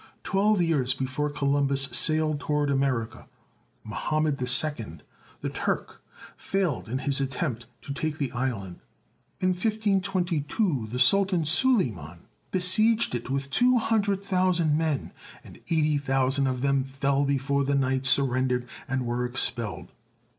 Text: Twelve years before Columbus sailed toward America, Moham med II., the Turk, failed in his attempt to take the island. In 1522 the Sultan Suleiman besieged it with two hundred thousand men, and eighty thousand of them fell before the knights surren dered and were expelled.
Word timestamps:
Twelve 0.23 0.59
years 0.63 0.95
before 0.95 1.29
Columbus 1.29 1.83
sailed 1.91 2.39
toward 2.39 2.71
America, 2.71 3.27
Moham 3.87 4.23
med 4.23 4.41
II., 4.41 5.03
the 5.41 5.49
Turk, 5.51 6.03
failed 6.35 6.89
in 6.89 6.97
his 6.97 7.21
attempt 7.21 7.67
to 7.83 7.93
take 7.93 8.17
the 8.17 8.31
island. 8.31 8.79
In 9.41 9.49
1522 9.49 10.87
the 10.89 10.97
Sultan 10.97 11.45
Suleiman 11.45 12.25
besieged 12.49 13.13
it 13.13 13.29
with 13.29 13.51
two 13.51 13.77
hundred 13.77 14.23
thousand 14.23 14.75
men, 14.75 15.13
and 15.43 15.57
eighty 15.69 15.99
thousand 15.99 16.47
of 16.47 16.61
them 16.61 16.83
fell 16.83 17.23
before 17.23 17.63
the 17.63 17.75
knights 17.75 18.17
surren 18.17 18.49
dered 18.49 18.65
and 18.87 19.05
were 19.05 19.23
expelled. 19.23 19.91